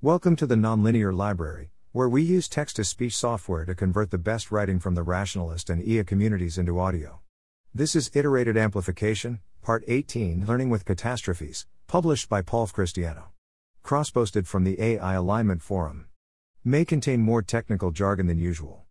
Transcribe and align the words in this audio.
Welcome 0.00 0.36
to 0.36 0.46
the 0.46 0.54
Nonlinear 0.54 1.12
Library, 1.12 1.72
where 1.90 2.08
we 2.08 2.22
use 2.22 2.48
text 2.48 2.76
to 2.76 2.84
speech 2.84 3.16
software 3.16 3.64
to 3.64 3.74
convert 3.74 4.12
the 4.12 4.16
best 4.16 4.52
writing 4.52 4.78
from 4.78 4.94
the 4.94 5.02
rationalist 5.02 5.68
and 5.68 5.82
EA 5.82 6.04
communities 6.04 6.56
into 6.56 6.78
audio. 6.78 7.18
This 7.74 7.96
is 7.96 8.08
Iterated 8.14 8.56
Amplification, 8.56 9.40
Part 9.60 9.82
18 9.88 10.46
Learning 10.46 10.70
with 10.70 10.84
Catastrophes, 10.84 11.66
published 11.88 12.28
by 12.28 12.42
Paul 12.42 12.68
Christiano. 12.68 13.30
Cross 13.82 14.10
posted 14.10 14.46
from 14.46 14.62
the 14.62 14.80
AI 14.80 15.14
Alignment 15.14 15.62
Forum. 15.62 16.06
May 16.62 16.84
contain 16.84 17.20
more 17.20 17.42
technical 17.42 17.90
jargon 17.90 18.28
than 18.28 18.38
usual. 18.38 18.84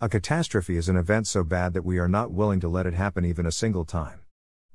A 0.00 0.08
catastrophe 0.08 0.76
is 0.76 0.88
an 0.88 0.96
event 0.96 1.26
so 1.26 1.42
bad 1.42 1.72
that 1.72 1.84
we 1.84 1.98
are 1.98 2.06
not 2.06 2.30
willing 2.30 2.60
to 2.60 2.68
let 2.68 2.86
it 2.86 2.94
happen 2.94 3.24
even 3.24 3.46
a 3.46 3.50
single 3.50 3.84
time. 3.84 4.20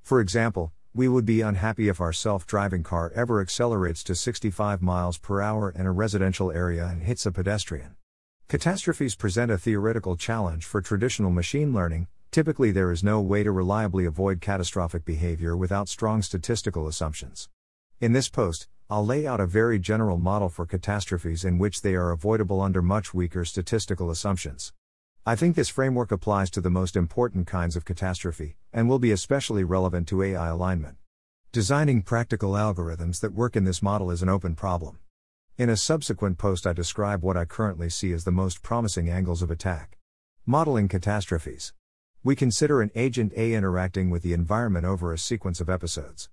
For 0.03 0.19
example, 0.19 0.73
we 0.97 1.07
would 1.07 1.25
be 1.25 1.41
unhappy 1.41 1.89
if 1.89 2.01
our 2.01 2.11
self 2.11 2.47
driving 2.47 2.81
car 2.81 3.11
ever 3.13 3.39
accelerates 3.39 4.03
to 4.03 4.15
65 4.15 4.81
miles 4.81 5.19
per 5.19 5.41
hour 5.41 5.69
in 5.69 5.85
a 5.85 5.91
residential 5.91 6.51
area 6.51 6.87
and 6.87 7.03
hits 7.03 7.23
a 7.27 7.31
pedestrian. 7.31 7.95
Catastrophes 8.47 9.13
present 9.13 9.51
a 9.51 9.59
theoretical 9.59 10.15
challenge 10.15 10.65
for 10.65 10.81
traditional 10.81 11.29
machine 11.29 11.71
learning. 11.71 12.07
Typically, 12.31 12.71
there 12.71 12.91
is 12.91 13.03
no 13.03 13.21
way 13.21 13.43
to 13.43 13.51
reliably 13.51 14.05
avoid 14.05 14.41
catastrophic 14.41 15.05
behavior 15.05 15.55
without 15.55 15.87
strong 15.87 16.23
statistical 16.23 16.87
assumptions. 16.87 17.47
In 18.01 18.13
this 18.13 18.27
post, 18.27 18.67
I'll 18.89 19.05
lay 19.05 19.27
out 19.27 19.39
a 19.39 19.45
very 19.45 19.77
general 19.77 20.17
model 20.17 20.49
for 20.49 20.65
catastrophes 20.65 21.45
in 21.45 21.59
which 21.59 21.83
they 21.83 21.93
are 21.93 22.09
avoidable 22.09 22.59
under 22.59 22.81
much 22.81 23.13
weaker 23.13 23.45
statistical 23.45 24.09
assumptions. 24.09 24.73
I 25.27 25.35
think 25.35 25.57
this 25.57 25.67
framework 25.67 26.13
applies 26.13 26.49
to 26.51 26.61
the 26.61 26.69
most 26.69 26.95
important 26.95 27.47
kinds 27.47 27.75
of 27.75 27.83
catastrophe, 27.83 28.55
and 28.71 28.87
will 28.87 28.97
be 28.97 29.11
especially 29.11 29.65
relevant 29.65 30.07
to 30.07 30.23
AI 30.23 30.47
alignment. 30.47 30.95
Designing 31.51 32.01
practical 32.01 32.53
algorithms 32.53 33.19
that 33.19 33.33
work 33.33 33.57
in 33.57 33.65
this 33.65 33.81
model 33.81 34.09
is 34.09 34.21
an 34.21 34.29
open 34.29 34.55
problem. 34.55 34.99
In 35.57 35.69
a 35.69 35.75
subsequent 35.75 36.37
post, 36.37 36.65
I 36.65 36.71
describe 36.71 37.23
what 37.23 37.35
I 37.35 37.43
currently 37.43 37.89
see 37.89 38.13
as 38.13 38.23
the 38.23 38.31
most 38.31 38.63
promising 38.63 39.09
angles 39.09 39.41
of 39.41 39.51
attack. 39.51 39.97
Modeling 40.45 40.87
catastrophes. 40.87 41.73
We 42.23 42.37
consider 42.37 42.81
an 42.81 42.91
agent 42.95 43.33
A 43.35 43.53
interacting 43.53 44.09
with 44.09 44.23
the 44.23 44.31
environment 44.31 44.85
over 44.85 45.11
a 45.11 45.17
sequence 45.17 45.59
of 45.59 45.69
episodes. 45.69 46.29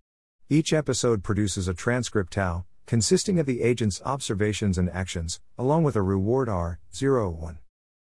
Each 0.48 0.72
episode 0.72 1.24
produces 1.24 1.66
a 1.66 1.74
transcript 1.74 2.34
tau, 2.34 2.64
consisting 2.86 3.40
of 3.40 3.46
the 3.46 3.62
agent's 3.62 4.00
observations 4.04 4.78
and 4.78 4.88
actions, 4.88 5.40
along 5.58 5.82
with 5.82 5.96
a 5.96 6.02
reward 6.02 6.48
R, 6.48 6.78
0, 6.94 7.30
1. 7.30 7.58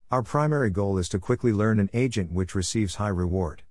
Our 0.09 0.23
primary 0.23 0.69
goal 0.69 0.97
is 0.97 1.09
to 1.09 1.19
quickly 1.19 1.51
learn 1.51 1.81
an 1.81 1.89
agent 1.93 2.31
which 2.31 2.55
receives 2.55 2.95
high 2.95 3.09
reward. 3.09 3.63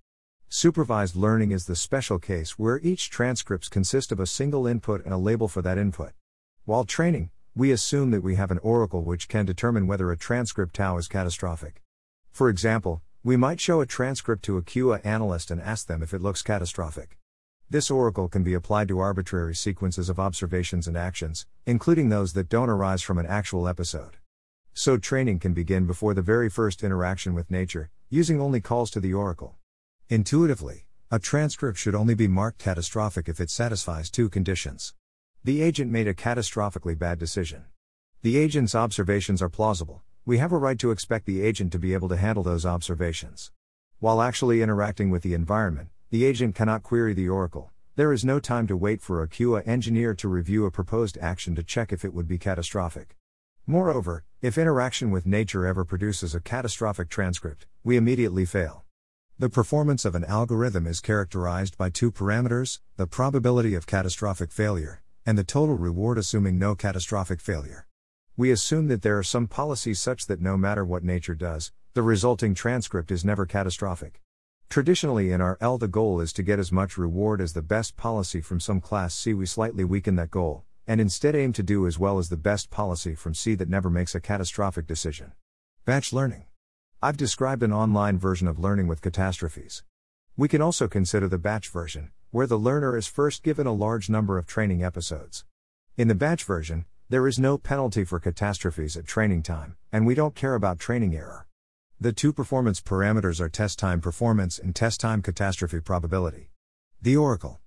Supervised 0.50 1.16
learning 1.16 1.50
is 1.50 1.64
the 1.64 1.74
special 1.74 2.18
case 2.18 2.58
where 2.58 2.78
each 2.80 3.08
transcripts 3.08 3.70
consist 3.70 4.12
of 4.12 4.20
a 4.20 4.26
single 4.26 4.66
input 4.66 5.02
and 5.06 5.14
a 5.14 5.16
label 5.16 5.48
for 5.48 5.62
that 5.62 5.78
input. 5.78 6.12
While 6.66 6.84
training, 6.84 7.30
we 7.54 7.70
assume 7.70 8.10
that 8.10 8.22
we 8.22 8.34
have 8.34 8.50
an 8.50 8.58
oracle 8.58 9.02
which 9.02 9.28
can 9.28 9.46
determine 9.46 9.86
whether 9.86 10.12
a 10.12 10.18
transcript 10.18 10.74
tau 10.74 10.98
is 10.98 11.08
catastrophic. 11.08 11.82
For 12.32 12.50
example, 12.50 13.00
we 13.24 13.38
might 13.38 13.58
show 13.58 13.80
a 13.80 13.86
transcript 13.86 14.44
to 14.44 14.58
a 14.58 14.62
QA 14.62 15.00
analyst 15.06 15.50
and 15.50 15.58
ask 15.58 15.86
them 15.86 16.02
if 16.02 16.12
it 16.12 16.20
looks 16.20 16.42
catastrophic. 16.42 17.16
This 17.70 17.90
oracle 17.90 18.28
can 18.28 18.42
be 18.42 18.52
applied 18.52 18.88
to 18.88 18.98
arbitrary 18.98 19.54
sequences 19.54 20.10
of 20.10 20.20
observations 20.20 20.86
and 20.86 20.98
actions, 20.98 21.46
including 21.64 22.10
those 22.10 22.34
that 22.34 22.50
don't 22.50 22.68
arise 22.68 23.00
from 23.00 23.16
an 23.16 23.24
actual 23.24 23.66
episode. 23.66 24.18
So 24.78 24.98
training 24.98 25.38
can 25.38 25.54
begin 25.54 25.86
before 25.86 26.12
the 26.12 26.20
very 26.20 26.50
first 26.50 26.84
interaction 26.84 27.32
with 27.32 27.50
nature, 27.50 27.88
using 28.10 28.42
only 28.42 28.60
calls 28.60 28.90
to 28.90 29.00
the 29.00 29.14
oracle. 29.14 29.56
Intuitively, 30.10 30.84
a 31.10 31.18
transcript 31.18 31.78
should 31.78 31.94
only 31.94 32.12
be 32.12 32.28
marked 32.28 32.58
catastrophic 32.58 33.26
if 33.26 33.40
it 33.40 33.48
satisfies 33.48 34.10
two 34.10 34.28
conditions. 34.28 34.92
The 35.42 35.62
agent 35.62 35.90
made 35.90 36.06
a 36.06 36.12
catastrophically 36.12 36.98
bad 36.98 37.18
decision. 37.18 37.64
The 38.20 38.36
agent's 38.36 38.74
observations 38.74 39.40
are 39.40 39.48
plausible, 39.48 40.02
we 40.26 40.36
have 40.36 40.52
a 40.52 40.58
right 40.58 40.78
to 40.80 40.90
expect 40.90 41.24
the 41.24 41.40
agent 41.40 41.72
to 41.72 41.78
be 41.78 41.94
able 41.94 42.10
to 42.10 42.18
handle 42.18 42.42
those 42.42 42.66
observations. 42.66 43.52
While 43.98 44.20
actually 44.20 44.60
interacting 44.60 45.08
with 45.08 45.22
the 45.22 45.32
environment, 45.32 45.88
the 46.10 46.26
agent 46.26 46.54
cannot 46.54 46.82
query 46.82 47.14
the 47.14 47.30
oracle. 47.30 47.70
There 47.94 48.12
is 48.12 48.26
no 48.26 48.40
time 48.40 48.66
to 48.66 48.76
wait 48.76 49.00
for 49.00 49.22
a 49.22 49.28
QA 49.28 49.66
engineer 49.66 50.12
to 50.16 50.28
review 50.28 50.66
a 50.66 50.70
proposed 50.70 51.16
action 51.16 51.54
to 51.54 51.62
check 51.62 51.94
if 51.94 52.04
it 52.04 52.12
would 52.12 52.28
be 52.28 52.36
catastrophic. 52.36 53.16
Moreover, 53.68 54.22
if 54.42 54.58
interaction 54.58 55.10
with 55.10 55.26
nature 55.26 55.66
ever 55.66 55.84
produces 55.84 56.36
a 56.36 56.40
catastrophic 56.40 57.08
transcript, 57.08 57.66
we 57.82 57.96
immediately 57.96 58.44
fail. 58.44 58.84
The 59.40 59.50
performance 59.50 60.04
of 60.04 60.14
an 60.14 60.24
algorithm 60.24 60.86
is 60.86 61.00
characterized 61.00 61.76
by 61.76 61.90
two 61.90 62.12
parameters 62.12 62.78
the 62.96 63.08
probability 63.08 63.74
of 63.74 63.88
catastrophic 63.88 64.52
failure, 64.52 65.02
and 65.26 65.36
the 65.36 65.42
total 65.42 65.74
reward 65.74 66.16
assuming 66.16 66.60
no 66.60 66.76
catastrophic 66.76 67.40
failure. 67.40 67.88
We 68.36 68.52
assume 68.52 68.86
that 68.86 69.02
there 69.02 69.18
are 69.18 69.24
some 69.24 69.48
policies 69.48 70.00
such 70.00 70.26
that 70.26 70.40
no 70.40 70.56
matter 70.56 70.84
what 70.84 71.02
nature 71.02 71.34
does, 71.34 71.72
the 71.94 72.02
resulting 72.02 72.54
transcript 72.54 73.10
is 73.10 73.24
never 73.24 73.46
catastrophic. 73.46 74.22
Traditionally, 74.68 75.32
in 75.32 75.42
RL, 75.42 75.78
the 75.78 75.88
goal 75.88 76.20
is 76.20 76.32
to 76.34 76.44
get 76.44 76.60
as 76.60 76.70
much 76.70 76.96
reward 76.96 77.40
as 77.40 77.52
the 77.52 77.62
best 77.62 77.96
policy 77.96 78.40
from 78.40 78.60
some 78.60 78.80
class 78.80 79.12
C. 79.12 79.34
We 79.34 79.46
slightly 79.46 79.82
weaken 79.82 80.14
that 80.16 80.30
goal, 80.30 80.65
and 80.86 81.00
instead 81.00 81.34
aim 81.34 81.52
to 81.52 81.62
do 81.62 81.86
as 81.86 81.98
well 81.98 82.18
as 82.18 82.28
the 82.28 82.36
best 82.36 82.70
policy 82.70 83.14
from 83.14 83.34
C 83.34 83.54
that 83.54 83.68
never 83.68 83.90
makes 83.90 84.14
a 84.14 84.20
catastrophic 84.20 84.86
decision. 84.86 85.32
Batch 85.84 86.12
learning. 86.12 86.44
I've 87.02 87.16
described 87.16 87.62
an 87.62 87.72
online 87.72 88.18
version 88.18 88.48
of 88.48 88.58
learning 88.58 88.86
with 88.86 89.02
catastrophes. 89.02 89.82
We 90.36 90.48
can 90.48 90.62
also 90.62 90.88
consider 90.88 91.28
the 91.28 91.38
batch 91.38 91.68
version, 91.68 92.10
where 92.30 92.46
the 92.46 92.58
learner 92.58 92.96
is 92.96 93.06
first 93.06 93.42
given 93.42 93.66
a 93.66 93.72
large 93.72 94.08
number 94.08 94.38
of 94.38 94.46
training 94.46 94.82
episodes. 94.82 95.44
In 95.96 96.08
the 96.08 96.14
batch 96.14 96.44
version, 96.44 96.84
there 97.08 97.26
is 97.26 97.38
no 97.38 97.56
penalty 97.56 98.04
for 98.04 98.18
catastrophes 98.18 98.96
at 98.96 99.06
training 99.06 99.42
time, 99.42 99.76
and 99.92 100.06
we 100.06 100.14
don't 100.14 100.34
care 100.34 100.54
about 100.54 100.78
training 100.78 101.14
error. 101.14 101.46
The 102.00 102.12
two 102.12 102.32
performance 102.32 102.80
parameters 102.80 103.40
are 103.40 103.48
test 103.48 103.78
time 103.78 104.00
performance 104.00 104.58
and 104.58 104.74
test 104.74 105.00
time 105.00 105.22
catastrophe 105.22 105.80
probability. 105.80 106.50
The 107.00 107.16
Oracle. 107.16 107.60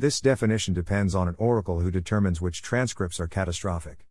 This 0.00 0.22
definition 0.22 0.72
depends 0.72 1.14
on 1.14 1.28
an 1.28 1.34
oracle 1.36 1.80
who 1.80 1.90
determines 1.90 2.40
which 2.40 2.62
transcripts 2.62 3.20
are 3.20 3.26
catastrophic. 3.26 4.06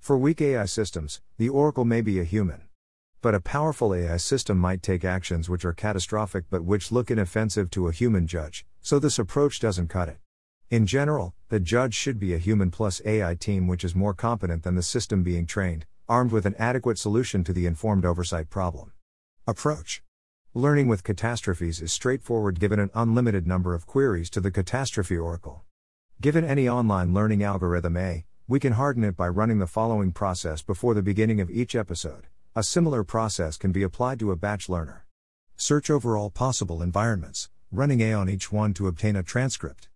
For 0.00 0.16
weak 0.16 0.40
AI 0.40 0.64
systems, 0.64 1.20
the 1.36 1.50
oracle 1.50 1.84
may 1.84 2.00
be 2.00 2.18
a 2.18 2.24
human. 2.24 2.62
But 3.20 3.34
a 3.34 3.40
powerful 3.40 3.94
AI 3.94 4.16
system 4.16 4.56
might 4.56 4.82
take 4.82 5.04
actions 5.04 5.50
which 5.50 5.66
are 5.66 5.74
catastrophic 5.74 6.44
but 6.48 6.64
which 6.64 6.90
look 6.90 7.10
inoffensive 7.10 7.68
to 7.72 7.88
a 7.88 7.92
human 7.92 8.26
judge, 8.26 8.64
so 8.80 8.98
this 8.98 9.18
approach 9.18 9.60
doesn't 9.60 9.88
cut 9.88 10.08
it. 10.08 10.16
In 10.70 10.86
general, 10.86 11.34
the 11.50 11.60
judge 11.60 11.92
should 11.92 12.18
be 12.18 12.32
a 12.32 12.38
human 12.38 12.70
plus 12.70 13.02
AI 13.04 13.34
team 13.34 13.66
which 13.66 13.84
is 13.84 13.94
more 13.94 14.14
competent 14.14 14.62
than 14.62 14.76
the 14.76 14.82
system 14.82 15.22
being 15.22 15.44
trained, 15.44 15.84
armed 16.08 16.32
with 16.32 16.46
an 16.46 16.54
adequate 16.58 16.96
solution 16.96 17.44
to 17.44 17.52
the 17.52 17.66
informed 17.66 18.06
oversight 18.06 18.48
problem. 18.48 18.92
Approach 19.46 20.02
Learning 20.56 20.86
with 20.86 21.02
catastrophes 21.02 21.82
is 21.82 21.92
straightforward 21.92 22.60
given 22.60 22.78
an 22.78 22.88
unlimited 22.94 23.44
number 23.44 23.74
of 23.74 23.88
queries 23.88 24.30
to 24.30 24.40
the 24.40 24.52
catastrophe 24.52 25.16
oracle. 25.16 25.64
Given 26.20 26.44
any 26.44 26.68
online 26.68 27.12
learning 27.12 27.42
algorithm 27.42 27.96
A, 27.96 28.24
we 28.46 28.60
can 28.60 28.74
harden 28.74 29.02
it 29.02 29.16
by 29.16 29.26
running 29.26 29.58
the 29.58 29.66
following 29.66 30.12
process 30.12 30.62
before 30.62 30.94
the 30.94 31.02
beginning 31.02 31.40
of 31.40 31.50
each 31.50 31.74
episode. 31.74 32.28
A 32.54 32.62
similar 32.62 33.02
process 33.02 33.56
can 33.56 33.72
be 33.72 33.82
applied 33.82 34.20
to 34.20 34.30
a 34.30 34.36
batch 34.36 34.68
learner. 34.68 35.06
Search 35.56 35.90
over 35.90 36.16
all 36.16 36.30
possible 36.30 36.82
environments, 36.82 37.50
running 37.72 38.00
A 38.00 38.12
on 38.12 38.30
each 38.30 38.52
one 38.52 38.74
to 38.74 38.86
obtain 38.86 39.16
a 39.16 39.24
transcript. 39.24 39.88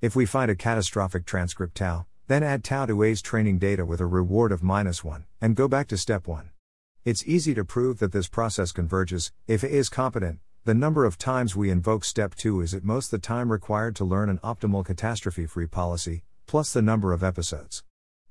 If 0.00 0.14
we 0.14 0.26
find 0.26 0.48
a 0.48 0.54
catastrophic 0.54 1.26
transcript 1.26 1.74
tau, 1.74 2.06
then 2.28 2.44
add 2.44 2.62
tau 2.62 2.86
to 2.86 3.02
A's 3.02 3.20
training 3.20 3.58
data 3.58 3.84
with 3.84 3.98
a 3.98 4.06
reward 4.06 4.52
of 4.52 4.62
minus 4.62 5.02
1, 5.02 5.24
and 5.40 5.56
go 5.56 5.66
back 5.66 5.88
to 5.88 5.98
step 5.98 6.28
1. 6.28 6.50
It's 7.04 7.26
easy 7.26 7.52
to 7.52 7.66
prove 7.66 7.98
that 7.98 8.12
this 8.12 8.28
process 8.28 8.72
converges, 8.72 9.30
if 9.46 9.62
A 9.62 9.68
is 9.68 9.90
competent, 9.90 10.38
the 10.64 10.72
number 10.72 11.04
of 11.04 11.18
times 11.18 11.54
we 11.54 11.68
invoke 11.68 12.02
step 12.02 12.34
2 12.34 12.62
is 12.62 12.72
at 12.72 12.82
most 12.82 13.10
the 13.10 13.18
time 13.18 13.52
required 13.52 13.94
to 13.96 14.06
learn 14.06 14.30
an 14.30 14.38
optimal 14.38 14.82
catastrophe 14.82 15.44
free 15.44 15.66
policy, 15.66 16.22
plus 16.46 16.72
the 16.72 16.80
number 16.80 17.12
of 17.12 17.22
episodes. 17.22 17.84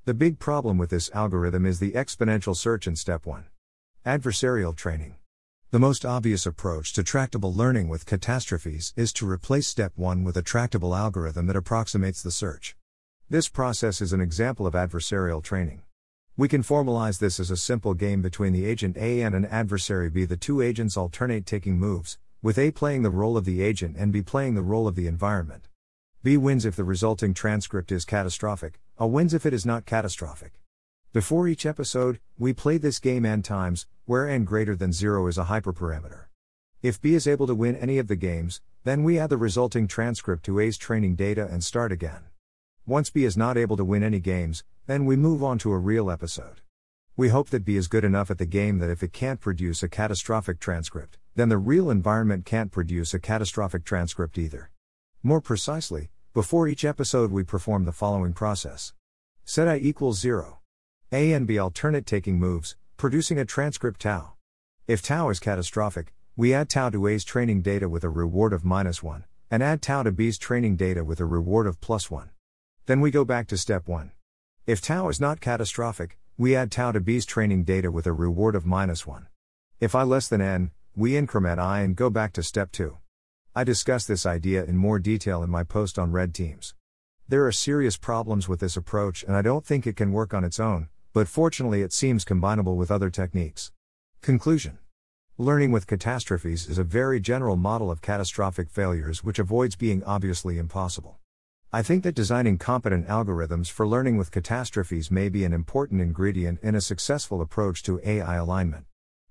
The 0.06 0.12
big 0.14 0.40
problem 0.40 0.76
with 0.76 0.90
this 0.90 1.08
algorithm 1.14 1.66
is 1.66 1.78
the 1.78 1.92
exponential 1.92 2.56
search 2.56 2.88
in 2.88 2.96
step 2.96 3.26
1. 3.26 3.44
Adversarial 4.04 4.74
training. 4.74 5.14
The 5.70 5.78
most 5.78 6.04
obvious 6.04 6.44
approach 6.44 6.92
to 6.94 7.04
tractable 7.04 7.54
learning 7.54 7.88
with 7.88 8.06
catastrophes 8.06 8.92
is 8.96 9.12
to 9.12 9.30
replace 9.30 9.68
step 9.68 9.92
1 9.94 10.24
with 10.24 10.36
a 10.36 10.42
tractable 10.42 10.96
algorithm 10.96 11.46
that 11.46 11.54
approximates 11.54 12.24
the 12.24 12.32
search. 12.32 12.76
This 13.30 13.48
process 13.48 14.00
is 14.00 14.12
an 14.12 14.20
example 14.20 14.66
of 14.66 14.74
adversarial 14.74 15.44
training. 15.44 15.82
We 16.36 16.48
can 16.48 16.64
formalize 16.64 17.20
this 17.20 17.38
as 17.38 17.52
a 17.52 17.56
simple 17.56 17.94
game 17.94 18.20
between 18.20 18.52
the 18.52 18.64
agent 18.64 18.96
A 18.96 19.22
and 19.22 19.36
an 19.36 19.44
adversary 19.44 20.10
B. 20.10 20.24
The 20.24 20.36
two 20.36 20.60
agents 20.60 20.96
alternate 20.96 21.46
taking 21.46 21.78
moves, 21.78 22.18
with 22.42 22.58
A 22.58 22.72
playing 22.72 23.02
the 23.02 23.10
role 23.10 23.36
of 23.36 23.44
the 23.44 23.62
agent 23.62 23.96
and 23.96 24.12
B 24.12 24.20
playing 24.20 24.56
the 24.56 24.62
role 24.62 24.88
of 24.88 24.96
the 24.96 25.06
environment. 25.06 25.68
B 26.24 26.36
wins 26.36 26.64
if 26.64 26.74
the 26.74 26.82
resulting 26.82 27.34
transcript 27.34 27.92
is 27.92 28.04
catastrophic, 28.04 28.80
A 28.98 29.06
wins 29.06 29.32
if 29.32 29.46
it 29.46 29.54
is 29.54 29.64
not 29.64 29.86
catastrophic. 29.86 30.54
Before 31.12 31.46
each 31.46 31.64
episode, 31.64 32.18
we 32.36 32.52
play 32.52 32.78
this 32.78 32.98
game 32.98 33.24
n 33.24 33.40
times, 33.40 33.86
where 34.04 34.28
n 34.28 34.42
greater 34.42 34.74
than 34.74 34.92
0 34.92 35.28
is 35.28 35.38
a 35.38 35.44
hyperparameter. 35.44 36.24
If 36.82 37.00
B 37.00 37.14
is 37.14 37.28
able 37.28 37.46
to 37.46 37.54
win 37.54 37.76
any 37.76 37.98
of 37.98 38.08
the 38.08 38.16
games, 38.16 38.60
then 38.82 39.04
we 39.04 39.20
add 39.20 39.30
the 39.30 39.36
resulting 39.36 39.86
transcript 39.86 40.44
to 40.46 40.58
A's 40.58 40.78
training 40.78 41.14
data 41.14 41.46
and 41.48 41.62
start 41.62 41.92
again. 41.92 42.24
Once 42.86 43.08
B 43.08 43.24
is 43.24 43.36
not 43.36 43.56
able 43.56 43.76
to 43.76 43.84
win 43.84 44.02
any 44.02 44.18
games, 44.18 44.64
then 44.86 45.06
we 45.06 45.16
move 45.16 45.42
on 45.42 45.58
to 45.58 45.72
a 45.72 45.78
real 45.78 46.10
episode. 46.10 46.60
We 47.16 47.28
hope 47.28 47.50
that 47.50 47.64
B 47.64 47.76
is 47.76 47.88
good 47.88 48.04
enough 48.04 48.30
at 48.30 48.38
the 48.38 48.46
game 48.46 48.78
that 48.78 48.90
if 48.90 49.02
it 49.02 49.12
can't 49.12 49.40
produce 49.40 49.82
a 49.82 49.88
catastrophic 49.88 50.60
transcript, 50.60 51.18
then 51.34 51.48
the 51.48 51.58
real 51.58 51.90
environment 51.90 52.44
can't 52.44 52.70
produce 52.70 53.14
a 53.14 53.18
catastrophic 53.18 53.84
transcript 53.84 54.36
either. 54.36 54.70
More 55.22 55.40
precisely, 55.40 56.10
before 56.34 56.68
each 56.68 56.84
episode 56.84 57.30
we 57.30 57.44
perform 57.44 57.84
the 57.84 57.92
following 57.92 58.32
process. 58.32 58.92
Set 59.44 59.68
i 59.68 59.76
equals 59.76 60.20
0. 60.20 60.58
A 61.12 61.32
and 61.32 61.46
B 61.46 61.58
alternate 61.58 62.04
taking 62.04 62.38
moves, 62.38 62.76
producing 62.96 63.38
a 63.38 63.44
transcript 63.44 64.00
tau. 64.00 64.32
If 64.86 65.00
tau 65.00 65.30
is 65.30 65.38
catastrophic, 65.38 66.12
we 66.36 66.52
add 66.52 66.68
tau 66.68 66.90
to 66.90 67.06
A's 67.06 67.24
training 67.24 67.62
data 67.62 67.88
with 67.88 68.04
a 68.04 68.10
reward 68.10 68.52
of 68.52 68.64
minus 68.64 69.02
1, 69.02 69.24
and 69.50 69.62
add 69.62 69.80
tau 69.80 70.02
to 70.02 70.10
B's 70.10 70.36
training 70.36 70.76
data 70.76 71.04
with 71.04 71.20
a 71.20 71.24
reward 71.24 71.66
of 71.66 71.80
plus 71.80 72.10
1. 72.10 72.30
Then 72.86 73.00
we 73.00 73.10
go 73.10 73.24
back 73.24 73.46
to 73.48 73.56
step 73.56 73.88
1. 73.88 74.10
If 74.66 74.80
tau 74.80 75.10
is 75.10 75.20
not 75.20 75.42
catastrophic, 75.42 76.16
we 76.38 76.56
add 76.56 76.72
tau 76.72 76.90
to 76.90 76.98
B's 76.98 77.26
training 77.26 77.64
data 77.64 77.90
with 77.90 78.06
a 78.06 78.14
reward 78.14 78.54
of 78.54 78.64
minus 78.64 79.06
1. 79.06 79.26
If 79.78 79.94
i 79.94 80.02
less 80.02 80.26
than 80.26 80.40
n, 80.40 80.70
we 80.96 81.18
increment 81.18 81.60
i 81.60 81.80
and 81.80 81.94
go 81.94 82.08
back 82.08 82.32
to 82.32 82.42
step 82.42 82.72
2. 82.72 82.96
I 83.54 83.62
discuss 83.62 84.06
this 84.06 84.24
idea 84.24 84.64
in 84.64 84.78
more 84.78 84.98
detail 84.98 85.42
in 85.42 85.50
my 85.50 85.64
post 85.64 85.98
on 85.98 86.12
red 86.12 86.32
teams. 86.32 86.74
There 87.28 87.46
are 87.46 87.52
serious 87.52 87.98
problems 87.98 88.48
with 88.48 88.60
this 88.60 88.74
approach 88.74 89.22
and 89.22 89.36
I 89.36 89.42
don't 89.42 89.66
think 89.66 89.86
it 89.86 89.96
can 89.96 90.12
work 90.12 90.32
on 90.32 90.44
its 90.44 90.58
own, 90.58 90.88
but 91.12 91.28
fortunately 91.28 91.82
it 91.82 91.92
seems 91.92 92.24
combinable 92.24 92.74
with 92.74 92.90
other 92.90 93.10
techniques. 93.10 93.70
Conclusion 94.22 94.78
Learning 95.36 95.72
with 95.72 95.86
catastrophes 95.86 96.70
is 96.70 96.78
a 96.78 96.84
very 96.84 97.20
general 97.20 97.56
model 97.56 97.90
of 97.90 98.00
catastrophic 98.00 98.70
failures 98.70 99.22
which 99.22 99.38
avoids 99.38 99.76
being 99.76 100.02
obviously 100.04 100.56
impossible. 100.56 101.18
I 101.74 101.82
think 101.82 102.04
that 102.04 102.14
designing 102.14 102.56
competent 102.56 103.08
algorithms 103.08 103.68
for 103.68 103.84
learning 103.84 104.16
with 104.16 104.30
catastrophes 104.30 105.10
may 105.10 105.28
be 105.28 105.42
an 105.42 105.52
important 105.52 106.00
ingredient 106.00 106.60
in 106.62 106.76
a 106.76 106.80
successful 106.80 107.40
approach 107.40 107.82
to 107.82 108.00
AI 108.04 108.36
alignment. 108.36 108.84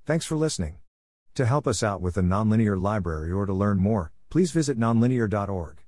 Thanks 0.05 0.25
for 0.25 0.35
listening. 0.35 0.75
To 1.35 1.45
help 1.45 1.65
us 1.65 1.81
out 1.81 2.01
with 2.01 2.15
the 2.15 2.21
nonlinear 2.21 2.77
library 2.77 3.31
or 3.31 3.45
to 3.45 3.53
learn 3.53 3.77
more, 3.77 4.11
please 4.29 4.51
visit 4.51 4.77
nonlinear.org. 4.77 5.82